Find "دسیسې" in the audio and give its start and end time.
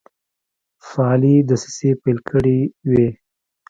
1.49-1.89